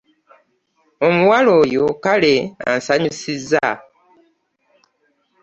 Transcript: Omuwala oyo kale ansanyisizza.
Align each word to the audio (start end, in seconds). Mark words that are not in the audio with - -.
Omuwala 1.07 1.51
oyo 1.61 1.83
kale 2.03 2.33
ansanyisizza. 2.71 3.67